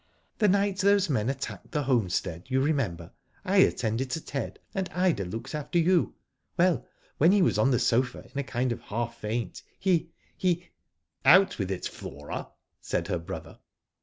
The 0.39 0.47
night 0.47 0.79
those 0.79 1.11
men 1.11 1.29
attacked 1.29 1.69
the 1.73 1.83
homestead 1.83 2.45
you 2.47 2.59
remember 2.59 3.11
I 3.45 3.57
attended 3.57 4.09
to 4.09 4.19
Ted, 4.25 4.57
and 4.73 4.89
Ida 4.93 5.25
looked 5.25 5.53
after 5.53 5.77
you. 5.77 6.15
Well, 6.57 6.87
when 7.19 7.31
he 7.31 7.43
was 7.43 7.59
on 7.59 7.69
the 7.69 7.77
sofa 7.77 8.27
in 8.33 8.39
a 8.39 8.43
kind 8.43 8.71
of 8.71 8.81
half 8.81 9.19
faint 9.19 9.61
he— 9.77 10.09
he 10.39 10.69
""Out 11.37 11.59
with 11.59 11.69
it, 11.69 11.87
Flora," 11.87 12.47
said 12.79 13.09
her 13.09 13.19
brother. 13.19 13.59